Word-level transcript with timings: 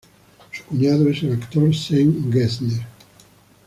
Su 0.51 0.63
cuñado 0.63 1.07
es 1.09 1.21
el 1.21 1.33
actor 1.33 1.75
Zen 1.75 2.33
Gesner. 2.33 2.81